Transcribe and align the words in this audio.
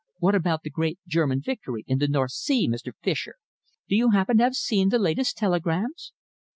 What 0.17 0.33
about 0.33 0.63
the 0.63 0.71
great 0.71 0.97
German 1.07 1.41
victory 1.41 1.83
in 1.85 1.99
the 1.99 2.07
North 2.07 2.31
Sea, 2.31 2.67
Mr. 2.67 2.93
Fischer? 3.03 3.35
Do 3.87 3.95
you 3.95 4.09
happen 4.09 4.37
to 4.39 4.43
have 4.45 4.55
seen 4.55 4.89
the 4.89 4.97
latest 4.97 5.37
telegrams?" 5.37 6.11